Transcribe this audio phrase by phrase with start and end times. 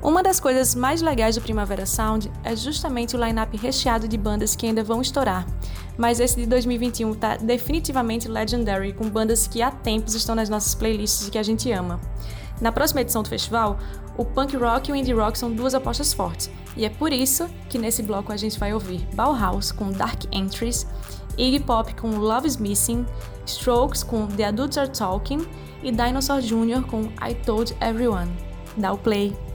[0.00, 4.54] Uma das coisas mais legais do Primavera Sound é justamente o line-up recheado de bandas
[4.54, 5.44] que ainda vão estourar.
[5.96, 10.74] Mas esse de 2021 tá definitivamente legendary, com bandas que há tempos estão nas nossas
[10.74, 12.00] playlists e que a gente ama.
[12.60, 13.76] Na próxima edição do festival,
[14.16, 17.48] o punk rock e o indie rock são duas apostas fortes, e é por isso
[17.68, 20.86] que nesse bloco a gente vai ouvir Bauhaus com Dark Entries,
[21.36, 23.04] Iggy Pop com Love is Missing,
[23.46, 25.46] Strokes com The Adults Are Talking
[25.82, 26.82] e Dinosaur Jr.
[26.88, 28.30] com I Told Everyone.
[28.76, 29.47] Dá o play!